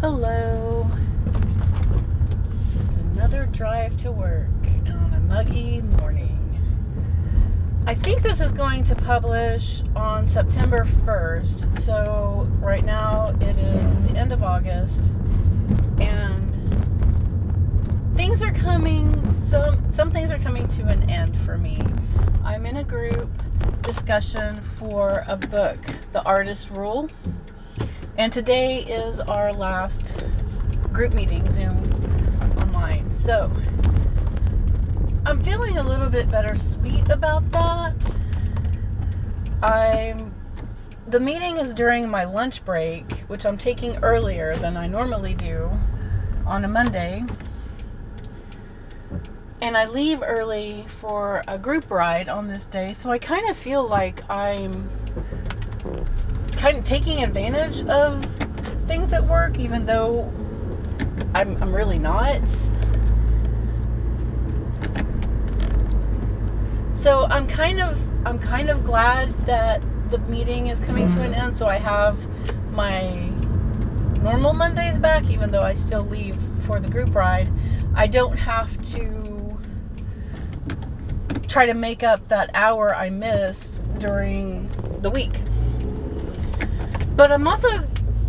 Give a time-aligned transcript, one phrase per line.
[0.00, 0.90] Hello.
[2.86, 4.48] It's another drive to work
[4.86, 6.38] on a muggy morning.
[7.86, 11.78] I think this is going to publish on September 1st.
[11.78, 15.12] So, right now it is the end of August
[16.00, 16.56] and
[18.16, 21.78] things are coming some some things are coming to an end for me.
[22.42, 23.28] I'm in a group
[23.82, 25.78] discussion for a book,
[26.12, 27.10] The Artist's Rule
[28.20, 30.26] and today is our last
[30.92, 31.78] group meeting, Zoom
[32.58, 33.10] online.
[33.14, 33.50] So
[35.24, 38.18] I'm feeling a little bit bittersweet about that.
[39.62, 40.34] I'm
[41.08, 45.70] the meeting is during my lunch break, which I'm taking earlier than I normally do
[46.44, 47.24] on a Monday.
[49.62, 53.56] And I leave early for a group ride on this day, so I kind of
[53.56, 54.90] feel like I'm
[56.60, 58.22] kind of taking advantage of
[58.86, 60.30] things at work, even though
[61.34, 62.46] I'm, I'm really not.
[66.92, 71.32] So I'm kind of I'm kind of glad that the meeting is coming to an
[71.32, 71.56] end.
[71.56, 72.18] So I have
[72.72, 73.30] my
[74.20, 77.48] normal Mondays back, even though I still leave for the group ride.
[77.94, 79.58] I don't have to
[81.48, 84.70] try to make up that hour I missed during
[85.00, 85.40] the week.
[87.20, 87.68] But I'm also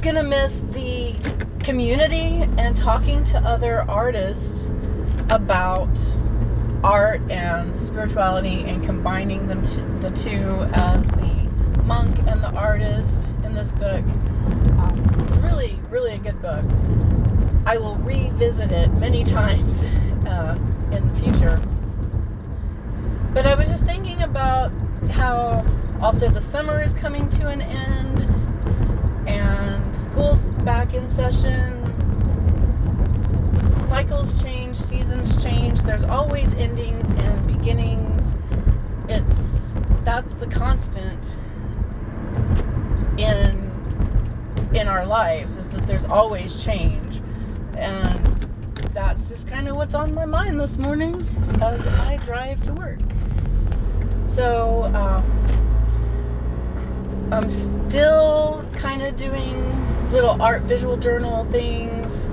[0.00, 1.14] going to miss the
[1.60, 4.68] community and talking to other artists
[5.30, 6.00] about
[6.82, 11.48] art and spirituality and combining them to, the two as the
[11.84, 14.04] monk and the artist in this book.
[14.80, 16.64] Um, it's really, really a good book.
[17.66, 19.84] I will revisit it many times
[20.26, 20.58] uh,
[20.90, 21.62] in the future.
[23.32, 24.72] But I was just thinking about
[25.12, 25.64] how
[26.02, 28.26] also the summer is coming to an end
[29.92, 31.78] school's back in session.
[33.76, 35.82] Cycles change, seasons change.
[35.82, 38.36] There's always endings and beginnings.
[39.08, 41.36] It's that's the constant
[43.18, 43.72] in
[44.74, 47.20] in our lives is that there's always change.
[47.76, 48.26] And
[48.92, 51.26] that's just kind of what's on my mind this morning
[51.60, 53.00] as I drive to work.
[54.26, 55.24] So, um,
[57.32, 62.28] I'm still kind of doing little art visual journal things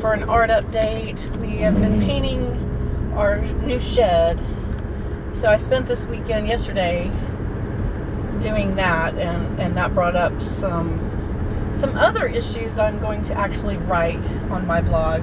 [0.00, 1.36] for an art update.
[1.38, 2.46] We have been painting
[3.16, 4.40] our new shed.
[5.32, 7.10] So I spent this weekend yesterday
[8.38, 11.04] doing that and, and that brought up some
[11.74, 15.20] some other issues I'm going to actually write on my blog.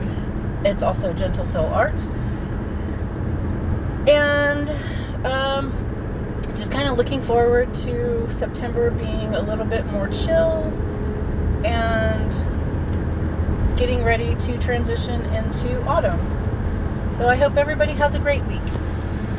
[0.66, 2.09] It's also Gentle Soul Arts.
[4.08, 4.70] And
[5.26, 5.95] um,
[6.56, 10.64] just kind of looking forward to September being a little bit more chill
[11.66, 12.32] and
[13.78, 16.20] getting ready to transition into autumn.
[17.14, 18.62] So I hope everybody has a great week.